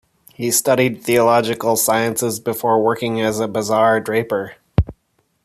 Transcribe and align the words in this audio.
He 0.33 0.49
studied 0.49 1.03
theological 1.03 1.75
sciences 1.75 2.39
before 2.39 2.83
working 2.83 3.21
as 3.21 3.39
a 3.39 3.47
bazaar 3.47 3.99
draper. 3.99 4.55